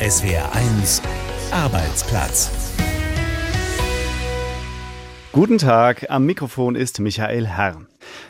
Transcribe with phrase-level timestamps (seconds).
[0.00, 1.02] SWR1
[1.50, 2.52] Arbeitsplatz.
[5.32, 7.80] Guten Tag, am Mikrofon ist Michael Herr.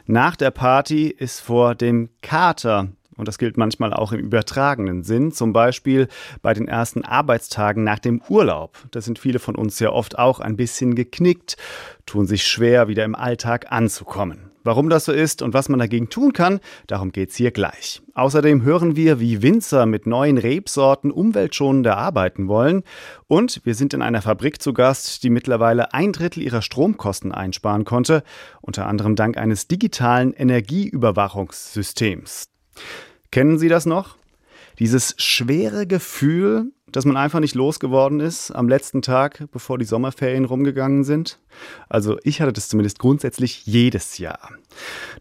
[0.07, 5.31] Nach der Party ist vor dem Kater und das gilt manchmal auch im übertragenen Sinn,
[5.31, 6.09] zum Beispiel
[6.41, 8.79] bei den ersten Arbeitstagen nach dem Urlaub.
[8.93, 11.59] Da sind viele von uns ja oft auch ein bisschen geknickt,
[12.07, 14.48] tun sich schwer, wieder im Alltag anzukommen.
[14.69, 18.03] Warum das so ist und was man dagegen tun kann, darum geht's hier gleich.
[18.13, 22.83] Außerdem hören wir, wie Winzer mit neuen Rebsorten umweltschonender arbeiten wollen.
[23.29, 27.87] Und wir sind in einer Fabrik zu Gast, die mittlerweile ein Drittel ihrer Stromkosten einsparen
[27.87, 28.23] konnte,
[28.61, 32.51] unter anderem dank eines digitalen Energieüberwachungssystems.
[33.31, 34.19] Kennen Sie das noch?
[34.81, 40.45] Dieses schwere Gefühl, dass man einfach nicht losgeworden ist am letzten Tag, bevor die Sommerferien
[40.45, 41.39] rumgegangen sind?
[41.89, 44.51] Also ich hatte das zumindest grundsätzlich jedes Jahr.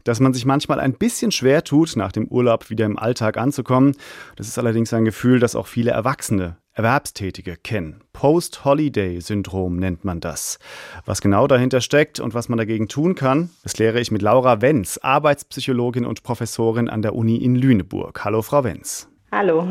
[0.03, 3.95] Dass man sich manchmal ein bisschen schwer tut, nach dem Urlaub wieder im Alltag anzukommen,
[4.35, 8.01] das ist allerdings ein Gefühl, das auch viele Erwachsene, Erwerbstätige kennen.
[8.13, 10.59] Post-Holiday-Syndrom nennt man das.
[11.05, 14.61] Was genau dahinter steckt und was man dagegen tun kann, das kläre ich mit Laura
[14.61, 18.23] Wenz, Arbeitspsychologin und Professorin an der Uni in Lüneburg.
[18.23, 19.09] Hallo, Frau Wenz.
[19.31, 19.67] Hallo.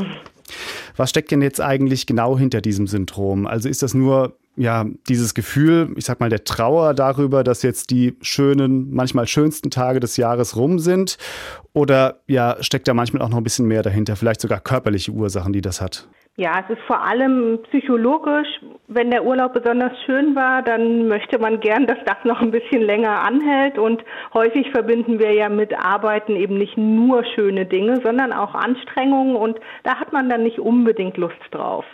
[0.97, 3.47] Was steckt denn jetzt eigentlich genau hinter diesem Syndrom?
[3.47, 7.91] Also ist das nur ja, dieses Gefühl, ich sag mal, der Trauer darüber, dass jetzt
[7.91, 11.19] die schönen, manchmal schönsten Tage des Jahres rum sind?
[11.75, 15.53] Oder ja, steckt da manchmal auch noch ein bisschen mehr dahinter, vielleicht sogar körperliche Ursachen,
[15.53, 16.08] die das hat?
[16.39, 18.48] Ja, es ist vor allem psychologisch.
[18.89, 22.83] Wenn der Urlaub besonders schön war, dann möchte man gern, dass das noch ein bisschen
[22.83, 23.78] länger anhält.
[23.78, 29.34] Und häufig verbinden wir ja mit Arbeiten eben nicht nur schöne Dinge, sondern auch Anstrengungen.
[29.34, 31.87] Und da hat man dann nicht unbedingt Lust drauf.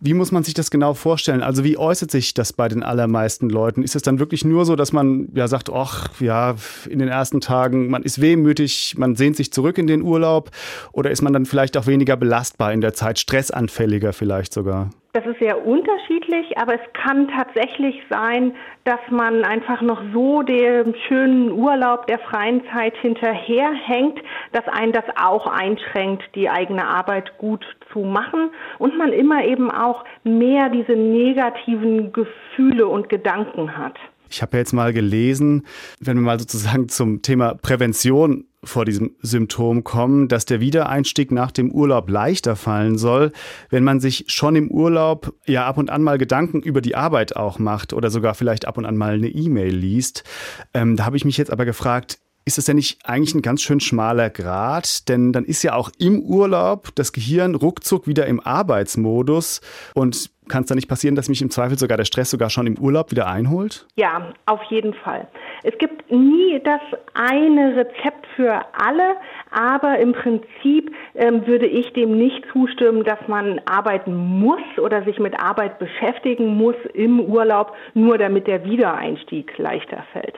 [0.00, 1.42] Wie muss man sich das genau vorstellen?
[1.42, 3.82] Also wie äußert sich das bei den allermeisten Leuten?
[3.82, 6.56] Ist es dann wirklich nur so, dass man ja sagt, ach ja,
[6.88, 10.50] in den ersten Tagen, man ist wehmütig, man sehnt sich zurück in den Urlaub?
[10.92, 14.90] Oder ist man dann vielleicht auch weniger belastbar in der Zeit, stressanfälliger vielleicht sogar?
[15.14, 20.92] Das ist sehr unterschiedlich, aber es kann tatsächlich sein, dass man einfach noch so dem
[21.06, 24.18] schönen Urlaub der freien Zeit hinterherhängt,
[24.50, 29.70] dass einen das auch einschränkt, die eigene Arbeit gut zu machen und man immer eben
[29.70, 33.96] auch mehr diese negativen Gefühle und Gedanken hat.
[34.28, 35.64] Ich habe jetzt mal gelesen,
[36.00, 41.52] wenn wir mal sozusagen zum Thema Prävention vor diesem Symptom kommen, dass der Wiedereinstieg nach
[41.52, 43.32] dem Urlaub leichter fallen soll,
[43.70, 47.36] wenn man sich schon im Urlaub ja ab und an mal Gedanken über die Arbeit
[47.36, 50.24] auch macht oder sogar vielleicht ab und an mal eine E-Mail liest.
[50.72, 53.62] Ähm, da habe ich mich jetzt aber gefragt, ist das denn nicht eigentlich ein ganz
[53.62, 55.08] schön schmaler Grad?
[55.08, 59.60] Denn dann ist ja auch im Urlaub das Gehirn ruckzuck wieder im Arbeitsmodus
[59.94, 62.66] und kann es da nicht passieren, dass mich im Zweifel sogar der Stress sogar schon
[62.66, 63.86] im Urlaub wieder einholt?
[63.96, 65.26] Ja, auf jeden Fall.
[65.62, 66.82] Es gibt nie das
[67.14, 69.16] eine Rezept für alle,
[69.50, 75.18] aber im Prinzip ähm, würde ich dem nicht zustimmen, dass man arbeiten muss oder sich
[75.18, 80.36] mit Arbeit beschäftigen muss im Urlaub, nur damit der Wiedereinstieg leichter fällt.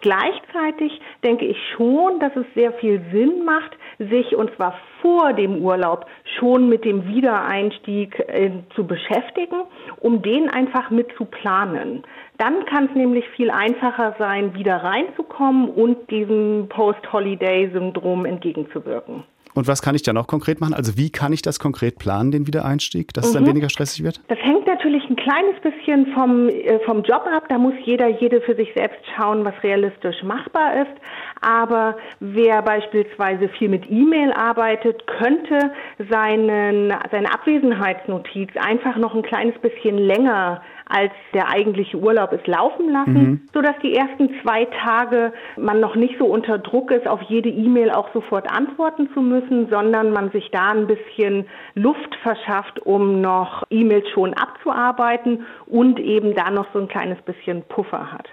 [0.00, 5.62] Gleichzeitig denke ich schon, dass es sehr viel Sinn macht, sich und zwar vor dem
[5.62, 6.06] Urlaub
[6.38, 9.62] schon mit dem Wiedereinstieg äh, zu beschäftigen,
[10.00, 12.02] um den einfach mit zu planen.
[12.38, 19.24] Dann kann es nämlich viel einfacher sein, wieder reinzukommen und diesem Post-Holiday-Syndrom entgegenzuwirken.
[19.54, 20.74] Und was kann ich da noch konkret machen?
[20.74, 23.28] Also wie kann ich das konkret planen, den Wiedereinstieg, dass mhm.
[23.28, 23.48] es dann mhm.
[23.48, 24.20] weniger stressig wird?
[24.28, 27.44] Das hängt natürlich ein kleines bisschen vom, äh, vom Job ab.
[27.48, 31.00] Da muss jeder, jede für sich selbst schauen, was realistisch machbar ist.
[31.40, 35.72] Aber wer beispielsweise viel mit E-Mail arbeitet, könnte
[36.10, 42.90] seinen, seine Abwesenheitsnotiz einfach noch ein kleines bisschen länger als der eigentliche Urlaub ist laufen
[42.90, 43.40] lassen, mhm.
[43.52, 47.48] so dass die ersten zwei Tage man noch nicht so unter Druck ist, auf jede
[47.48, 53.20] E-Mail auch sofort antworten zu müssen, sondern man sich da ein bisschen Luft verschafft, um
[53.20, 58.28] noch E-Mails schon abzuarbeiten und eben da noch so ein kleines bisschen Puffer hat.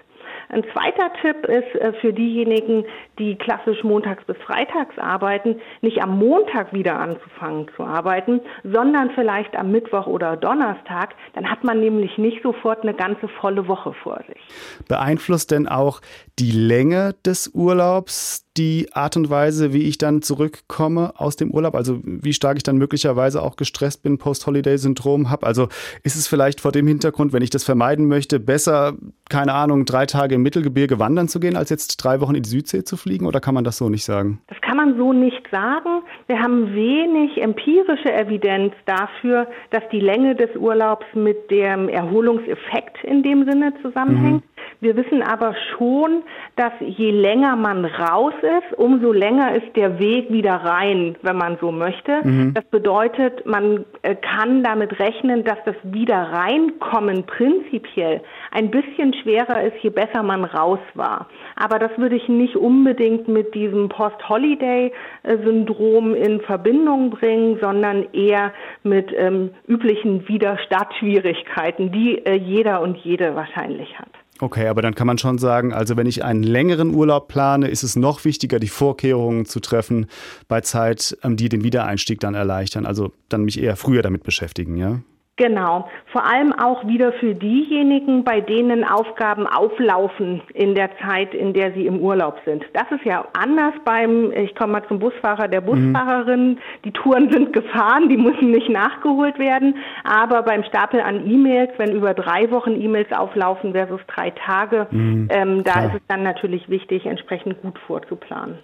[0.54, 2.84] Ein zweiter Tipp ist äh, für diejenigen,
[3.18, 9.56] die klassisch montags bis freitags arbeiten, nicht am Montag wieder anzufangen zu arbeiten, sondern vielleicht
[9.56, 11.16] am Mittwoch oder Donnerstag.
[11.34, 14.40] Dann hat man nämlich nicht sofort eine ganze volle Woche vor sich.
[14.86, 16.00] Beeinflusst denn auch
[16.38, 21.74] die Länge des Urlaubs die Art und Weise, wie ich dann zurückkomme aus dem Urlaub?
[21.74, 25.46] Also wie stark ich dann möglicherweise auch gestresst bin, Post-Holiday-Syndrom habe?
[25.46, 25.68] Also
[26.02, 28.94] ist es vielleicht vor dem Hintergrund, wenn ich das vermeiden möchte, besser,
[29.28, 32.48] keine Ahnung, drei Tage im Mittelgebirge wandern zu gehen, als jetzt drei Wochen in die
[32.48, 33.26] Südsee zu fliegen?
[33.26, 34.40] Oder kann man das so nicht sagen?
[34.46, 36.02] Das kann man so nicht sagen.
[36.26, 43.22] Wir haben wenig empirische Evidenz dafür, dass die Länge des Urlaubs mit dem Erholungseffekt in
[43.22, 44.44] dem Sinne zusammenhängt.
[44.44, 44.53] Mhm.
[44.80, 46.22] Wir wissen aber schon,
[46.56, 51.58] dass je länger man raus ist, umso länger ist der Weg wieder rein, wenn man
[51.60, 52.20] so möchte.
[52.22, 52.54] Mhm.
[52.54, 59.62] Das bedeutet, man äh, kann damit rechnen, dass das wieder reinkommen prinzipiell ein bisschen schwerer
[59.62, 61.28] ist, je besser man raus war.
[61.56, 69.12] Aber das würde ich nicht unbedingt mit diesem Post-Holiday-Syndrom in Verbindung bringen, sondern eher mit
[69.16, 74.23] ähm, üblichen Wiederstartschwierigkeiten, die äh, jeder und jede wahrscheinlich hat.
[74.40, 77.84] Okay, aber dann kann man schon sagen, also wenn ich einen längeren Urlaub plane, ist
[77.84, 80.06] es noch wichtiger, die Vorkehrungen zu treffen
[80.48, 82.84] bei Zeit, ähm, die den Wiedereinstieg dann erleichtern.
[82.84, 85.00] Also dann mich eher früher damit beschäftigen, ja?
[85.36, 85.88] Genau.
[86.12, 91.72] Vor allem auch wieder für diejenigen, bei denen Aufgaben auflaufen in der Zeit, in der
[91.72, 92.64] sie im Urlaub sind.
[92.72, 95.92] Das ist ja anders beim, ich komme mal zum Busfahrer, der mhm.
[95.92, 96.48] Busfahrerin.
[96.50, 96.58] Mhm.
[96.84, 99.74] Die Touren sind gefahren, die müssen nicht nachgeholt werden.
[100.04, 105.28] Aber beim Stapel an E-Mails, wenn über drei Wochen E-Mails auflaufen versus drei Tage, mhm.
[105.32, 108.60] ähm, da ist es dann natürlich wichtig, entsprechend gut vorzuplanen.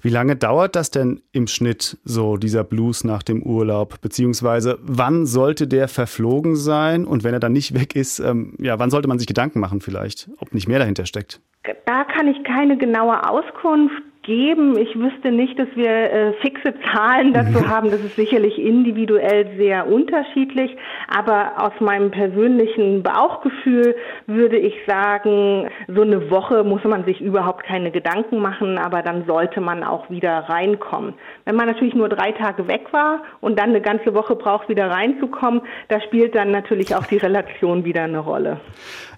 [0.00, 4.00] Wie lange dauert das denn im Schnitt so, dieser Blues nach dem Urlaub?
[4.00, 7.06] Beziehungsweise wann sollte der ver verflogen sein?
[7.06, 9.80] Und wenn er dann nicht weg ist, ähm, ja, wann sollte man sich Gedanken machen
[9.80, 11.40] vielleicht, ob nicht mehr dahinter steckt?
[11.86, 13.94] Da kann ich keine genaue Auskunft
[14.24, 14.76] geben.
[14.76, 17.90] Ich wüsste nicht, dass wir äh, fixe Zahlen dazu haben.
[17.90, 20.76] Das ist sicherlich individuell sehr unterschiedlich.
[21.08, 23.94] Aber aus meinem persönlichen Bauchgefühl
[24.26, 29.24] würde ich sagen, so eine Woche muss man sich überhaupt keine Gedanken machen, aber dann
[29.26, 31.14] sollte man auch wieder reinkommen.
[31.44, 34.90] Wenn man natürlich nur drei Tage weg war und dann eine ganze Woche braucht, wieder
[34.90, 38.60] reinzukommen, da spielt dann natürlich auch die Relation wieder eine Rolle.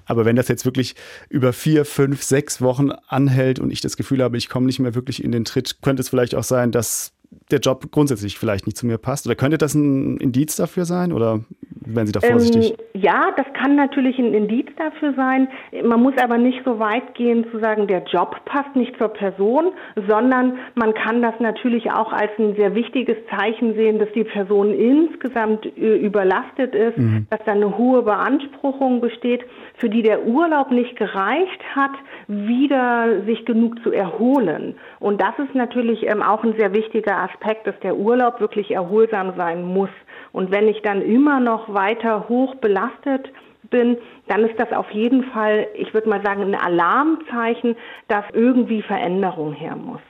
[0.07, 0.95] Aber wenn das jetzt wirklich
[1.29, 4.95] über vier, fünf, sechs Wochen anhält und ich das Gefühl habe, ich komme nicht mehr
[4.95, 7.13] wirklich in den Tritt, könnte es vielleicht auch sein, dass
[7.51, 9.27] der Job grundsätzlich vielleicht nicht zu mir passt?
[9.27, 11.13] Oder könnte das ein Indiz dafür sein?
[11.13, 12.71] Oder werden Sie da vorsichtig?
[12.71, 15.49] Ähm, ja, das kann natürlich ein Indiz dafür sein.
[15.85, 19.73] Man muss aber nicht so weit gehen zu sagen, der Job passt nicht zur Person,
[20.09, 24.73] sondern man kann das natürlich auch als ein sehr wichtiges Zeichen sehen, dass die Person
[24.73, 27.27] insgesamt äh, überlastet ist, mhm.
[27.31, 29.45] dass da eine hohe Beanspruchung besteht,
[29.79, 31.91] für die der Urlaub nicht gereicht hat,
[32.27, 34.75] wieder sich genug zu erholen.
[35.01, 39.35] Und das ist natürlich ähm, auch ein sehr wichtiger Aspekt, dass der Urlaub wirklich erholsam
[39.37, 39.91] sein muss.
[40.33, 43.31] Und wenn ich dann immer noch weiter hoch belastet
[43.71, 47.77] bin, dann ist das auf jeden Fall, ich würde mal sagen, ein Alarmzeichen,
[48.09, 50.01] dass irgendwie Veränderung her muss.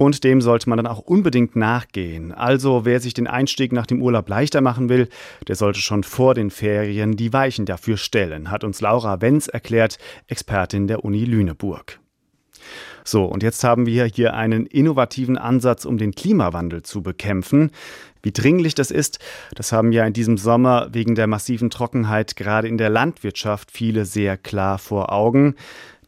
[0.00, 2.32] Und dem sollte man dann auch unbedingt nachgehen.
[2.32, 5.08] Also wer sich den Einstieg nach dem Urlaub leichter machen will,
[5.48, 9.98] der sollte schon vor den Ferien die Weichen dafür stellen, hat uns Laura Wenz erklärt,
[10.28, 11.98] Expertin der Uni Lüneburg.
[13.04, 17.72] So, und jetzt haben wir hier einen innovativen Ansatz, um den Klimawandel zu bekämpfen.
[18.22, 19.18] Wie dringlich das ist,
[19.56, 24.04] das haben ja in diesem Sommer wegen der massiven Trockenheit gerade in der Landwirtschaft viele
[24.04, 25.56] sehr klar vor Augen.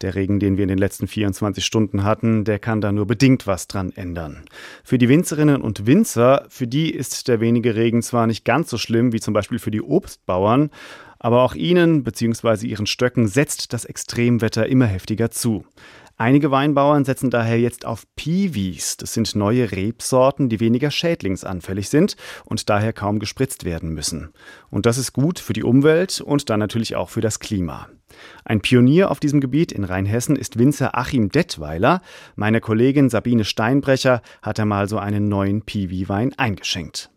[0.02, 3.46] Der Regen, den wir in den letzten 24 Stunden hatten, der kann da nur bedingt
[3.46, 4.44] was dran ändern.
[4.82, 8.78] Für die Winzerinnen und Winzer, für die ist der wenige Regen zwar nicht ganz so
[8.78, 10.70] schlimm wie zum Beispiel für die Obstbauern,
[11.18, 12.66] aber auch ihnen bzw.
[12.66, 15.66] ihren Stöcken setzt das Extremwetter immer heftiger zu.
[16.16, 18.98] Einige Weinbauern setzen daher jetzt auf Piwis.
[18.98, 24.30] Das sind neue Rebsorten, die weniger schädlingsanfällig sind und daher kaum gespritzt werden müssen.
[24.68, 27.88] Und das ist gut für die Umwelt und dann natürlich auch für das Klima.
[28.44, 32.02] Ein Pionier auf diesem Gebiet in Rheinhessen ist Winzer Achim Dettweiler.
[32.36, 37.10] Meine Kollegin Sabine Steinbrecher hat einmal so einen neuen Piwi-Wein eingeschenkt.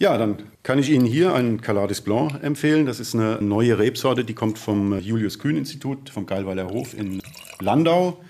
[0.00, 2.86] Ja, dann kann ich Ihnen hier einen Caladis Blanc empfehlen.
[2.86, 7.20] Das ist eine neue Rebsorte, die kommt vom Julius Kühn Institut, vom Geilweiler Hof in
[7.58, 8.20] Landau.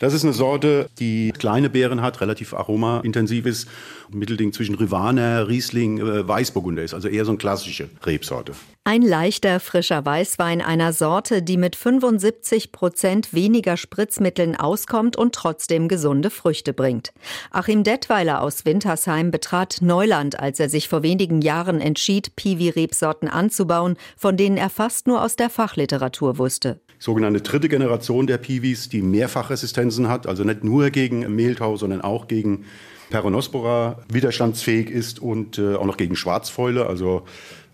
[0.00, 3.68] Das ist eine Sorte, die kleine Beeren hat, relativ aromaintensiv ist.
[4.10, 8.52] Mittelding zwischen Rivaner, Riesling, äh, Weißburgunder ist, also eher so eine klassische Rebsorte.
[8.84, 15.88] Ein leichter, frischer Weißwein einer Sorte, die mit 75 Prozent weniger Spritzmitteln auskommt und trotzdem
[15.88, 17.12] gesunde Früchte bringt.
[17.50, 23.96] Achim Detweiler aus Wintersheim betrat Neuland, als er sich vor wenigen Jahren entschied, Piwi-Rebsorten anzubauen,
[24.16, 29.02] von denen er fast nur aus der Fachliteratur wusste sogenannte dritte Generation der Piwis, die
[29.02, 32.64] Mehrfachresistenzen hat, also nicht nur gegen Mehltau, sondern auch gegen
[33.10, 36.86] Peronospora widerstandsfähig ist und äh, auch noch gegen Schwarzfäule.
[36.86, 37.22] Also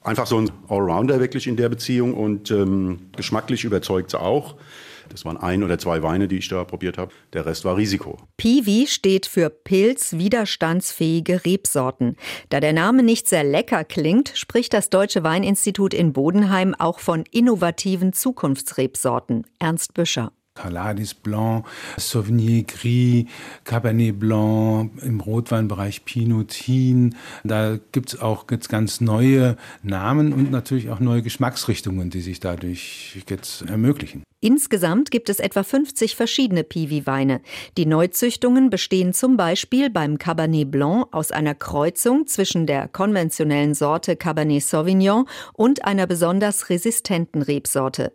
[0.02, 4.54] einfach so ein Allrounder wirklich in der Beziehung und ähm, geschmacklich überzeugt sie auch.
[5.08, 7.12] Das waren ein oder zwei Weine, die ich da probiert habe.
[7.32, 8.18] Der Rest war Risiko.
[8.36, 12.16] Piwi steht für pilzwiderstandsfähige Rebsorten.
[12.48, 17.24] Da der Name nicht sehr lecker klingt, spricht das Deutsche Weininstitut in Bodenheim auch von
[17.30, 19.46] innovativen Zukunftsrebsorten.
[19.58, 20.32] Ernst Büscher.
[20.54, 23.26] Caladis Blanc, Sauvigny Gris,
[23.64, 27.16] Cabernet Blanc, im Rotweinbereich Pinotin.
[27.42, 32.38] Da gibt es auch jetzt ganz neue Namen und natürlich auch neue Geschmacksrichtungen, die sich
[32.38, 34.22] dadurch jetzt ermöglichen.
[34.44, 37.40] Insgesamt gibt es etwa 50 verschiedene Piwi-Weine.
[37.78, 44.16] Die Neuzüchtungen bestehen zum Beispiel beim Cabernet Blanc aus einer Kreuzung zwischen der konventionellen Sorte
[44.16, 48.12] Cabernet Sauvignon und einer besonders resistenten Rebsorte.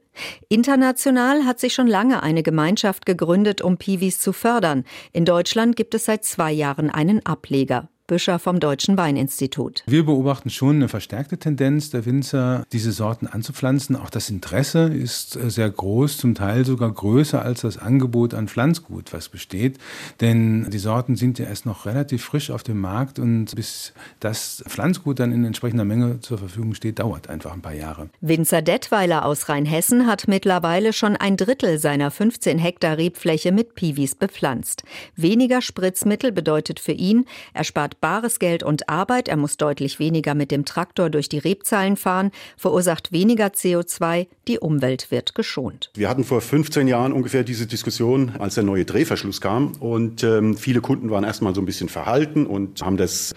[0.49, 4.83] International hat sich schon lange eine Gemeinschaft gegründet, um Piwis zu fördern.
[5.11, 7.89] In Deutschland gibt es seit zwei Jahren einen Ableger.
[8.09, 9.83] Büscher vom Deutschen Weininstitut.
[9.85, 13.95] Wir beobachten schon eine verstärkte Tendenz der Winzer, diese Sorten anzupflanzen.
[13.95, 18.47] Auch das Interesse ist äh, sehr groß, zum Teil sogar größer als das Angebot an
[18.47, 19.77] Pflanzgut, was besteht.
[20.21, 24.63] Denn die Sorten sind ja erst noch relativ frisch auf dem Markt und bis das
[24.67, 28.09] Pflanzgut dann in entsprechender Menge zur Verfügung steht, dauert einfach ein paar Jahre.
[28.21, 34.15] Winzer Detweiler aus Rheinhessen hat mittlerweile schon ein Drittel seiner 15 Hektar Rebfläche mit Piwis
[34.15, 34.81] bepflanzt.
[35.15, 40.35] Weniger Spritzmittel bedeutet für ihn, er spart bares Geld und Arbeit, er muss deutlich weniger
[40.35, 45.91] mit dem Traktor durch die Rebzahlen fahren, verursacht weniger CO2, die Umwelt wird geschont.
[45.95, 50.57] Wir hatten vor 15 Jahren ungefähr diese Diskussion, als der neue Drehverschluss kam und ähm,
[50.57, 53.33] viele Kunden waren erstmal so ein bisschen verhalten und haben das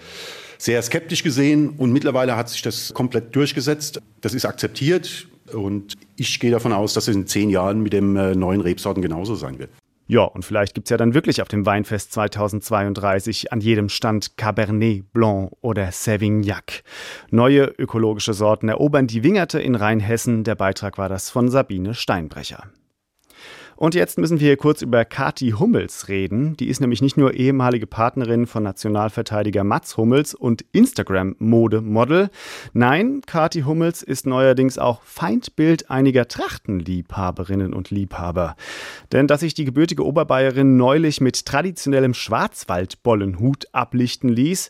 [0.57, 4.01] sehr skeptisch gesehen und mittlerweile hat sich das komplett durchgesetzt.
[4.21, 8.15] Das ist akzeptiert und ich gehe davon aus, dass es in zehn Jahren mit dem
[8.15, 9.69] äh, neuen Rebsorten genauso sein wird.
[10.05, 14.37] Ja, und vielleicht gibt es ja dann wirklich auf dem Weinfest 2032 an jedem Stand
[14.37, 16.83] Cabernet Blanc oder Savignac.
[17.31, 20.43] Neue ökologische Sorten erobern die Wingerte in Rheinhessen.
[20.43, 22.65] Der Beitrag war das von Sabine Steinbrecher.
[23.75, 26.55] Und jetzt müssen wir hier kurz über Kati Hummels reden.
[26.57, 32.29] Die ist nämlich nicht nur ehemalige Partnerin von Nationalverteidiger Mats Hummels und Instagram-Modemodel.
[32.73, 38.55] Nein, Kati Hummels ist neuerdings auch Feindbild einiger Trachtenliebhaberinnen und Liebhaber.
[39.11, 44.69] Denn dass sich die gebürtige Oberbayerin neulich mit traditionellem Schwarzwaldbollenhut ablichten ließ,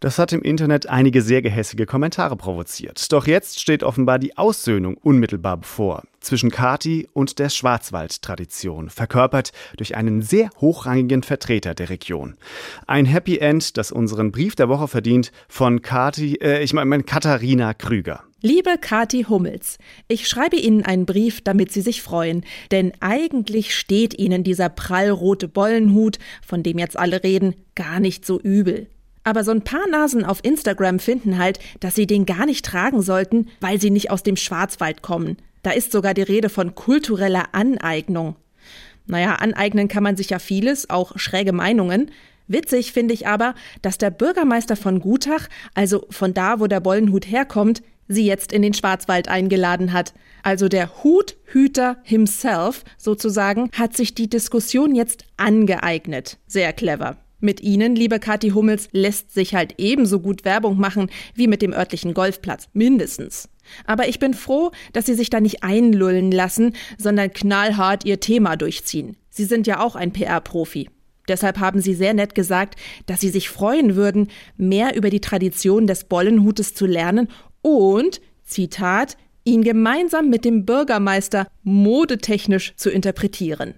[0.00, 3.12] das hat im Internet einige sehr gehässige Kommentare provoziert.
[3.12, 9.96] Doch jetzt steht offenbar die Aussöhnung unmittelbar bevor zwischen Kati und der Schwarzwald-Tradition, verkörpert durch
[9.96, 12.36] einen sehr hochrangigen Vertreter der Region.
[12.86, 17.74] Ein Happy End, das unseren Brief der Woche verdient von Kati, äh, ich meine Katharina
[17.74, 18.22] Krüger.
[18.42, 19.76] Liebe Kati Hummels,
[20.08, 25.46] ich schreibe Ihnen einen Brief, damit Sie sich freuen, denn eigentlich steht Ihnen dieser prallrote
[25.46, 28.88] Bollenhut, von dem jetzt alle reden, gar nicht so übel.
[29.30, 33.00] Aber so ein paar Nasen auf Instagram finden halt, dass sie den gar nicht tragen
[33.00, 35.36] sollten, weil sie nicht aus dem Schwarzwald kommen.
[35.62, 38.34] Da ist sogar die Rede von kultureller Aneignung.
[39.06, 42.10] Naja, aneignen kann man sich ja vieles, auch schräge Meinungen.
[42.48, 47.30] Witzig finde ich aber, dass der Bürgermeister von Gutach, also von da, wo der Bollenhut
[47.30, 50.12] herkommt, sie jetzt in den Schwarzwald eingeladen hat.
[50.42, 56.38] Also der Huthüter himself sozusagen hat sich die Diskussion jetzt angeeignet.
[56.48, 57.16] Sehr clever.
[57.40, 61.72] Mit Ihnen, liebe Kathi Hummels, lässt sich halt ebenso gut Werbung machen wie mit dem
[61.72, 63.48] örtlichen Golfplatz, mindestens.
[63.86, 68.56] Aber ich bin froh, dass Sie sich da nicht einlullen lassen, sondern knallhart Ihr Thema
[68.56, 69.16] durchziehen.
[69.30, 70.90] Sie sind ja auch ein PR-Profi.
[71.28, 75.86] Deshalb haben Sie sehr nett gesagt, dass Sie sich freuen würden, mehr über die Tradition
[75.86, 77.28] des Bollenhutes zu lernen
[77.62, 83.74] und, Zitat, ihn gemeinsam mit dem Bürgermeister modetechnisch zu interpretieren.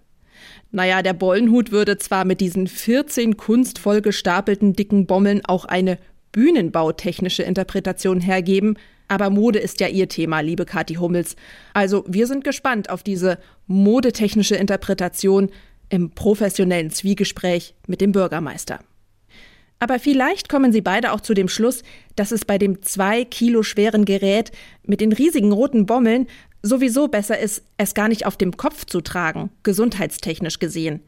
[0.72, 5.98] Naja, der Bollenhut würde zwar mit diesen 14 kunstvoll gestapelten dicken Bommeln auch eine
[6.32, 11.36] bühnenbautechnische Interpretation hergeben, aber Mode ist ja ihr Thema, liebe Kathi Hummels.
[11.74, 15.50] Also wir sind gespannt auf diese modetechnische Interpretation
[15.90, 18.80] im professionellen Zwiegespräch mit dem Bürgermeister.
[19.82, 21.82] Aber vielleicht kommen Sie beide auch zu dem Schluss,
[22.14, 24.52] dass es bei dem zwei Kilo schweren Gerät
[24.84, 26.28] mit den riesigen roten Bommeln
[26.62, 31.00] sowieso besser ist, es gar nicht auf dem Kopf zu tragen, gesundheitstechnisch gesehen.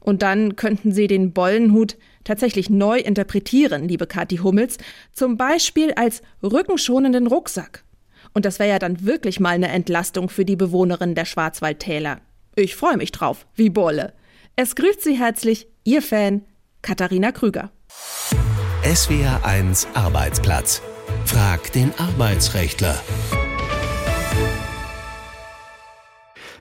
[0.00, 4.78] Und dann könnten Sie den Bollenhut tatsächlich neu interpretieren, liebe Kathi Hummels,
[5.12, 7.84] zum Beispiel als rückenschonenden Rucksack.
[8.32, 12.22] Und das wäre ja dann wirklich mal eine Entlastung für die Bewohnerin der Schwarzwaldtäler.
[12.56, 14.14] Ich freue mich drauf, wie Bolle.
[14.56, 16.46] Es grüßt Sie herzlich, Ihr Fan,
[16.80, 17.70] Katharina Krüger.
[18.82, 20.82] SWR 1 Arbeitsplatz.
[21.24, 23.00] Frag den Arbeitsrechtler.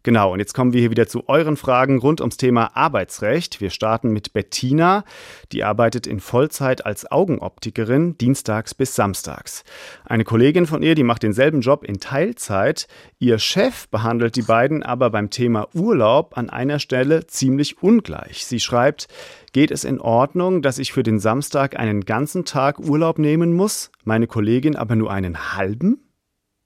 [0.03, 3.61] Genau, und jetzt kommen wir hier wieder zu euren Fragen rund ums Thema Arbeitsrecht.
[3.61, 5.03] Wir starten mit Bettina.
[5.51, 9.63] Die arbeitet in Vollzeit als Augenoptikerin, dienstags bis samstags.
[10.03, 12.87] Eine Kollegin von ihr, die macht denselben Job in Teilzeit.
[13.19, 18.47] Ihr Chef behandelt die beiden aber beim Thema Urlaub an einer Stelle ziemlich ungleich.
[18.47, 19.07] Sie schreibt,
[19.53, 23.91] Geht es in Ordnung, dass ich für den Samstag einen ganzen Tag Urlaub nehmen muss,
[24.03, 26.10] meine Kollegin aber nur einen halben?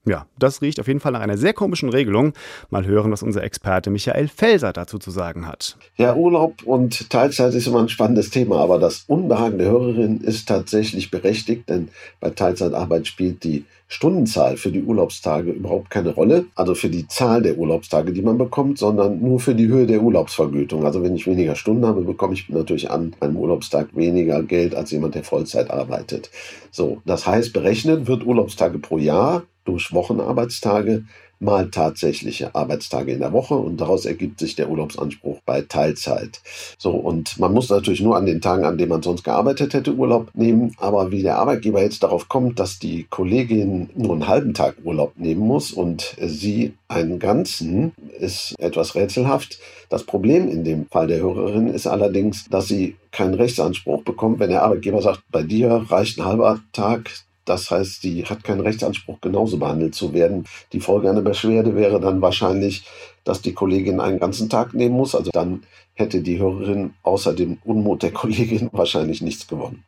[0.08, 2.34] Ja, das riecht auf jeden Fall nach einer sehr komischen Regelung.
[2.70, 5.78] Mal hören, was unser Experte Michael Felser dazu zu sagen hat.
[5.98, 10.48] Ja, Urlaub und Teilzeit ist immer ein spannendes Thema, aber das Unbehagen der Hörerin ist
[10.48, 16.74] tatsächlich berechtigt, denn bei Teilzeitarbeit spielt die Stundenzahl für die Urlaubstage überhaupt keine Rolle, also
[16.74, 20.86] für die Zahl der Urlaubstage, die man bekommt, sondern nur für die Höhe der Urlaubsvergütung.
[20.86, 24.92] Also wenn ich weniger Stunden habe, bekomme ich natürlich an einem Urlaubstag weniger Geld als
[24.92, 26.32] jemand, der Vollzeit arbeitet.
[26.72, 31.06] So, das heißt, berechnet wird Urlaubstage pro Jahr durch Wochenarbeitstage
[31.40, 36.42] mal tatsächliche Arbeitstage in der Woche und daraus ergibt sich der Urlaubsanspruch bei Teilzeit.
[36.78, 39.94] So, und man muss natürlich nur an den Tagen, an denen man sonst gearbeitet hätte,
[39.94, 40.76] Urlaub nehmen.
[40.78, 45.14] Aber wie der Arbeitgeber jetzt darauf kommt, dass die Kollegin nur einen halben Tag Urlaub
[45.18, 49.60] nehmen muss und sie einen ganzen, ist etwas rätselhaft.
[49.90, 54.50] Das Problem in dem Fall der Hörerin ist allerdings, dass sie keinen Rechtsanspruch bekommt, wenn
[54.50, 57.12] der Arbeitgeber sagt, bei dir reicht ein halber Tag,
[57.46, 60.46] das heißt, sie hat keinen Rechtsanspruch, genauso behandelt zu werden.
[60.74, 62.86] Die Folge einer Beschwerde wäre dann wahrscheinlich,
[63.24, 65.16] dass die Kollegin einen ganzen Tag nehmen muss.
[65.16, 69.84] Also dann hätte die Hörerin außer dem Unmut der Kollegin wahrscheinlich nichts gewonnen.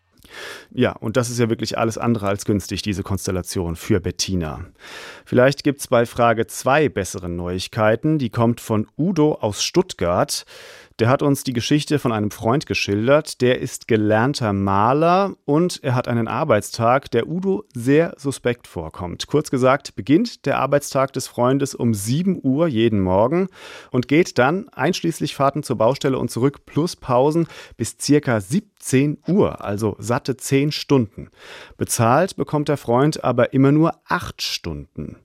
[0.72, 4.66] Ja, und das ist ja wirklich alles andere als günstig, diese Konstellation für Bettina.
[5.26, 8.20] Vielleicht gibt es bei Frage 2 bessere Neuigkeiten.
[8.20, 10.46] Die kommt von Udo aus Stuttgart.
[11.00, 13.42] Der hat uns die Geschichte von einem Freund geschildert.
[13.42, 19.28] Der ist gelernter Maler und er hat einen Arbeitstag, der Udo sehr suspekt vorkommt.
[19.28, 23.48] Kurz gesagt, beginnt der Arbeitstag des Freundes um 7 Uhr jeden Morgen
[23.92, 27.46] und geht dann, einschließlich Fahrten zur Baustelle und zurück plus Pausen,
[27.78, 31.30] bis circa 17 Uhr, also satte 10 Stunden.
[31.78, 35.18] Bezahlt bekommt der Freund aber immer nur 8 Stunden.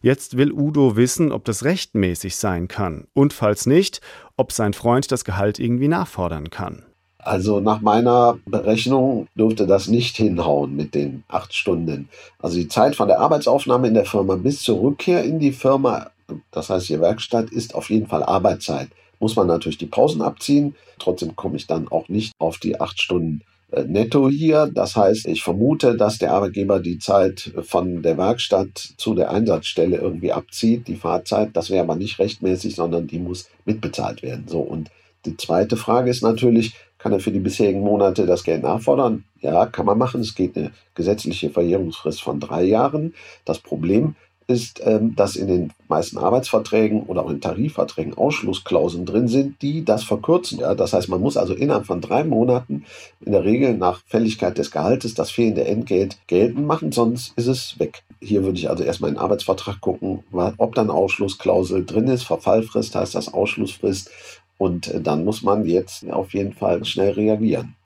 [0.00, 4.00] Jetzt will Udo wissen, ob das rechtmäßig sein kann und falls nicht,
[4.38, 6.84] ob sein Freund das Gehalt irgendwie nachfordern kann.
[7.18, 12.08] Also nach meiner Berechnung dürfte das nicht hinhauen mit den acht Stunden.
[12.38, 16.10] Also die Zeit von der Arbeitsaufnahme in der Firma bis zur Rückkehr in die Firma,
[16.52, 18.88] das heißt die Werkstatt, ist auf jeden Fall Arbeitszeit.
[19.20, 20.76] Muss man natürlich die Pausen abziehen.
[21.00, 23.42] Trotzdem komme ich dann auch nicht auf die acht Stunden
[23.86, 24.70] netto hier.
[24.72, 29.96] Das heißt, ich vermute, dass der Arbeitgeber die Zeit von der Werkstatt zu der Einsatzstelle
[29.96, 31.50] irgendwie abzieht, die Fahrzeit.
[31.54, 34.46] Das wäre aber nicht rechtmäßig, sondern die muss mitbezahlt werden.
[34.48, 34.60] So.
[34.60, 34.90] Und
[35.24, 39.24] die zweite Frage ist natürlich, kann er für die bisherigen Monate das Geld nachfordern?
[39.40, 40.20] Ja, kann man machen.
[40.20, 43.14] Es geht eine gesetzliche Verjährungsfrist von drei Jahren.
[43.44, 44.16] Das Problem
[44.48, 49.84] ist, ähm, dass in den meisten Arbeitsverträgen oder auch in Tarifverträgen Ausschlussklauseln drin sind, die
[49.84, 50.60] das verkürzen.
[50.60, 50.74] Ja?
[50.74, 52.84] Das heißt, man muss also innerhalb von drei Monaten
[53.20, 57.78] in der Regel nach Fälligkeit des Gehaltes das fehlende Entgelt geltend machen, sonst ist es
[57.78, 58.02] weg.
[58.20, 60.24] Hier würde ich also erstmal in den Arbeitsvertrag gucken,
[60.56, 62.22] ob dann Ausschlussklausel drin ist.
[62.22, 64.10] Verfallfrist heißt das Ausschlussfrist.
[64.56, 67.76] Und äh, dann muss man jetzt auf jeden Fall schnell reagieren.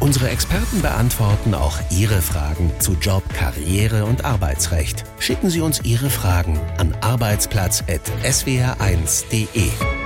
[0.00, 5.04] Unsere Experten beantworten auch Ihre Fragen zu Job, Karriere und Arbeitsrecht.
[5.18, 9.99] Schicken Sie uns Ihre Fragen an arbeitsplatz.swr1.de.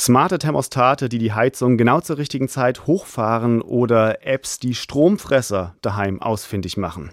[0.00, 6.22] Smarte Thermostate, die die Heizung genau zur richtigen Zeit hochfahren oder Apps, die Stromfresser daheim
[6.22, 7.10] ausfindig machen.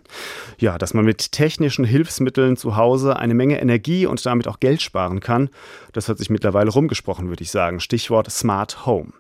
[0.58, 4.82] Ja, dass man mit technischen Hilfsmitteln zu Hause eine Menge Energie und damit auch Geld
[4.82, 5.50] sparen kann,
[5.91, 7.82] das hat sich mittlerweile rumgesprochen, würde ich sagen.
[7.82, 9.12] Stichwort Smart Home.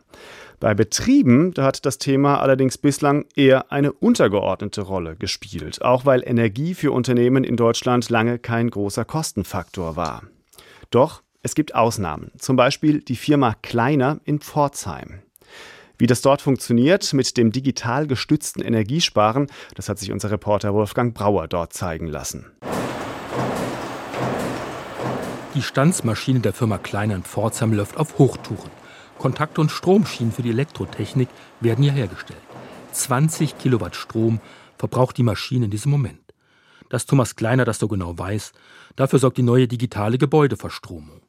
[0.61, 6.73] Bei Betrieben, hat das Thema allerdings bislang eher eine untergeordnete Rolle gespielt, auch weil Energie
[6.73, 10.23] für Unternehmen in Deutschland lange kein großer Kostenfaktor war.
[10.89, 15.21] Doch es gibt Ausnahmen, zum Beispiel die Firma Kleiner in Pforzheim.
[15.97, 21.13] Wie das dort funktioniert mit dem digital gestützten Energiesparen, das hat sich unser Reporter Wolfgang
[21.13, 22.51] Brauer dort zeigen lassen.
[25.55, 28.69] Die Stanzmaschine der Firma Kleiner in Pforzheim läuft auf Hochtouren.
[29.17, 31.29] Kontakt- und Stromschienen für die Elektrotechnik
[31.61, 32.41] werden hier hergestellt.
[32.91, 34.41] 20 Kilowatt Strom
[34.77, 36.19] verbraucht die Maschine in diesem Moment.
[36.89, 38.51] Dass Thomas Kleiner das so genau weiß,
[38.97, 41.21] dafür sorgt die neue digitale Gebäudeverstromung.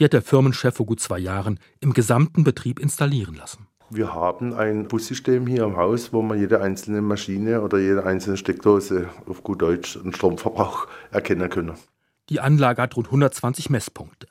[0.00, 3.66] Die hat der Firmenchef vor gut zwei Jahren im gesamten Betrieb installieren lassen.
[3.90, 8.38] Wir haben ein Bussystem hier im Haus, wo man jede einzelne Maschine oder jede einzelne
[8.38, 11.74] Steckdose auf gut Deutsch einen Stromverbrauch erkennen können.
[12.30, 14.26] Die Anlage hat rund 120 Messpunkte.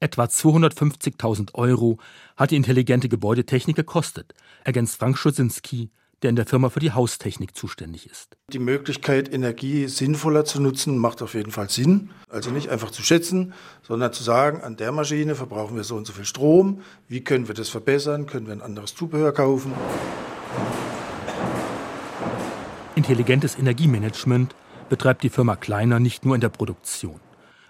[0.00, 1.98] Etwa 250.000 Euro
[2.36, 5.92] hat die intelligente Gebäudetechnik gekostet, ergänzt Frank Schusinski,
[6.24, 8.36] der in der Firma für die Haustechnik zuständig ist.
[8.50, 12.10] Die Möglichkeit, Energie sinnvoller zu nutzen, macht auf jeden Fall Sinn.
[12.30, 16.06] Also nicht einfach zu schätzen, sondern zu sagen, an der Maschine verbrauchen wir so und
[16.06, 16.80] so viel Strom.
[17.08, 18.24] Wie können wir das verbessern?
[18.24, 19.72] Können wir ein anderes Zubehör kaufen?
[22.94, 24.54] Intelligentes Energiemanagement
[24.88, 27.20] betreibt die Firma Kleiner nicht nur in der Produktion.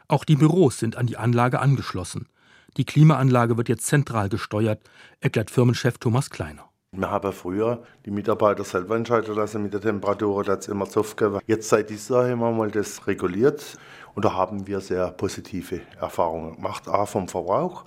[0.06, 2.28] Auch die Büros sind an die Anlage angeschlossen.
[2.76, 4.80] Die Klimaanlage wird jetzt zentral gesteuert,
[5.20, 6.68] erklärt Firmenchef Thomas Kleiner.
[6.96, 10.88] Wir haben früher die Mitarbeiter selber entscheiden lassen mit der Temperatur, da hat es immer
[10.88, 11.40] Zoff gegeben.
[11.46, 13.76] Jetzt seit dieser Jahr haben wir mal das reguliert
[14.14, 16.86] und da haben wir sehr positive Erfahrungen gemacht.
[16.86, 17.84] A vom Verbrauch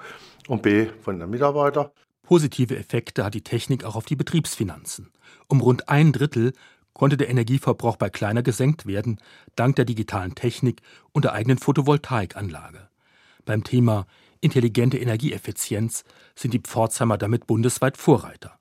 [0.49, 1.87] und B von den Mitarbeitern.
[2.23, 5.13] Positive Effekte hat die Technik auch auf die Betriebsfinanzen.
[5.47, 6.51] Um rund ein Drittel
[6.93, 9.21] konnte der Energieverbrauch bei Kleiner gesenkt werden,
[9.55, 10.81] dank der digitalen Technik
[11.13, 12.89] und der eigenen Photovoltaikanlage.
[13.45, 14.05] Beim Thema
[14.41, 16.03] intelligente Energieeffizienz
[16.35, 18.57] sind die Pforzheimer damit bundesweit Vorreiter.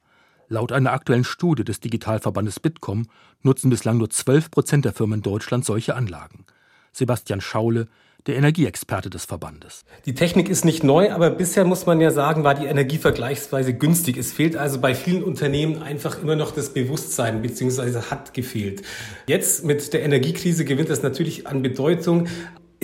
[0.48, 3.09] Laut einer aktuellen Studie des Digitalverbandes Bitkom
[3.42, 6.44] nutzen bislang nur 12 Prozent der Firmen in Deutschland solche Anlagen.
[6.92, 7.88] Sebastian Schaule,
[8.26, 9.85] der Energieexperte des Verbandes.
[10.04, 13.74] Die Technik ist nicht neu, aber bisher muss man ja sagen, war die Energie vergleichsweise
[13.74, 14.16] günstig.
[14.16, 18.82] Es fehlt also bei vielen Unternehmen einfach immer noch das Bewusstsein, beziehungsweise hat gefehlt.
[19.26, 22.28] Jetzt mit der Energiekrise gewinnt das natürlich an Bedeutung.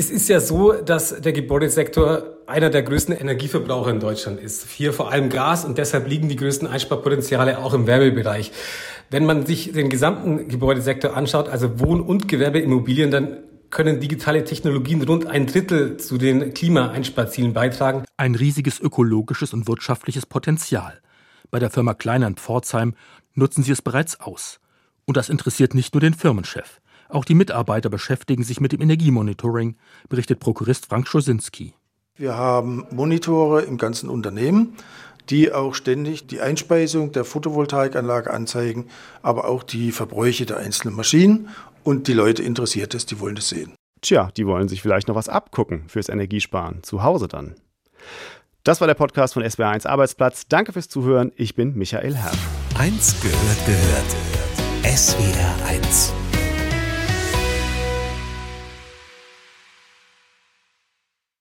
[0.02, 4.66] Es ist ja so, dass der Gebäudesektor einer der größten Energieverbraucher in Deutschland ist.
[4.68, 8.50] Hier vor allem Gas und deshalb liegen die größten Einsparpotenziale auch im Wärmebereich.
[9.10, 15.02] Wenn man sich den gesamten Gebäudesektor anschaut, also Wohn- und Gewerbeimmobilien, dann können digitale Technologien
[15.02, 18.02] rund ein Drittel zu den Klimaeinsparzielen beitragen.
[18.16, 20.98] Ein riesiges ökologisches und wirtschaftliches Potenzial.
[21.52, 22.96] Bei der Firma Kleiner in Pforzheim
[23.34, 24.58] nutzen sie es bereits aus.
[25.04, 26.80] Und das interessiert nicht nur den Firmenchef.
[27.12, 29.76] Auch die Mitarbeiter beschäftigen sich mit dem Energiemonitoring,
[30.08, 31.74] berichtet Prokurist Frank Schosinski.
[32.16, 34.74] Wir haben Monitore im ganzen Unternehmen,
[35.28, 38.86] die auch ständig die Einspeisung der Photovoltaikanlage anzeigen,
[39.20, 41.50] aber auch die Verbräuche der einzelnen Maschinen.
[41.84, 43.74] Und die Leute interessiert es, die wollen das sehen.
[44.00, 47.56] Tja, die wollen sich vielleicht noch was abgucken fürs Energiesparen, zu Hause dann.
[48.64, 50.46] Das war der Podcast von SWR1 Arbeitsplatz.
[50.48, 51.30] Danke fürs Zuhören.
[51.36, 52.32] Ich bin Michael Herr.
[52.78, 54.16] Eins gehört gehört.
[54.84, 56.21] SWR1